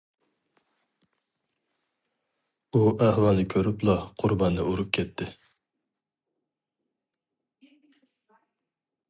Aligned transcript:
ئۇ 2.77 2.81
ئەھۋالنى 3.03 3.45
كۆرۈپلا 3.55 3.95
قۇرباننى 4.23 4.65
ئۇرۇپ 4.71 4.91
كەتتى. 4.99 5.29